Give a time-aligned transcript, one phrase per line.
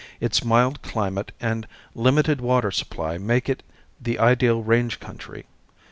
[0.19, 3.61] Its mild climate and limited water supply make it
[4.01, 5.45] the ideal range country.